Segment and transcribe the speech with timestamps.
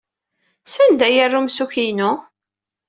[0.73, 2.11] Sanda ay yerra amsukki-inu?